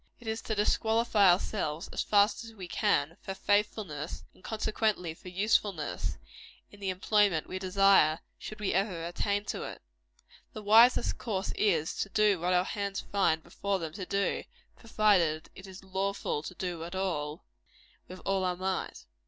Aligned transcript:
It 0.19 0.25
is 0.25 0.41
to 0.41 0.55
disqualify 0.55 1.31
ourselves, 1.31 1.87
as 1.89 2.01
fast 2.01 2.43
as 2.43 2.55
we 2.55 2.67
can, 2.67 3.17
for 3.21 3.35
faithfulness, 3.35 4.23
and 4.33 4.43
consequently 4.43 5.13
for 5.13 5.27
usefulness, 5.29 6.17
in 6.71 6.79
the 6.79 6.89
employment 6.89 7.45
we 7.45 7.59
desire, 7.59 8.21
should 8.39 8.59
we 8.59 8.73
ever 8.73 9.05
attain 9.05 9.45
to 9.45 9.61
it. 9.65 9.79
The 10.53 10.63
wisest 10.63 11.19
course 11.19 11.51
is, 11.51 11.93
to 11.97 12.09
do 12.09 12.39
what 12.39 12.51
our 12.51 12.63
hands 12.63 13.01
find 13.01 13.43
before 13.43 13.77
them 13.77 13.93
to 13.93 14.07
do, 14.07 14.43
provided 14.75 15.51
it 15.53 15.67
is 15.67 15.83
lawful 15.83 16.41
to 16.41 16.55
do 16.55 16.81
it 16.81 16.87
at 16.87 16.95
all, 16.95 17.45
with 18.07 18.21
all 18.25 18.43
our 18.43 18.55
might. 18.57 19.05